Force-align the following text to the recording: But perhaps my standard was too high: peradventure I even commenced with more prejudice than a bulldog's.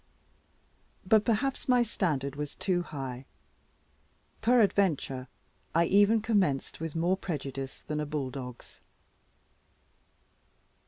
But 1.05 1.23
perhaps 1.23 1.69
my 1.69 1.83
standard 1.83 2.35
was 2.35 2.55
too 2.55 2.81
high: 2.81 3.27
peradventure 4.41 5.27
I 5.75 5.85
even 5.85 6.21
commenced 6.21 6.79
with 6.79 6.95
more 6.95 7.15
prejudice 7.15 7.83
than 7.85 7.99
a 7.99 8.07
bulldog's. 8.07 8.81